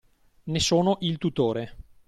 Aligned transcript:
Ne 0.45 0.57
sono 0.59 0.97
il 1.01 1.19
tutore. 1.19 1.75